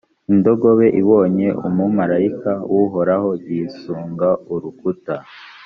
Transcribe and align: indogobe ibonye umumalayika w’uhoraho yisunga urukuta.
indogobe 0.31 0.87
ibonye 1.01 1.47
umumalayika 1.67 2.51
w’uhoraho 2.71 3.29
yisunga 3.47 4.29
urukuta. 4.53 5.15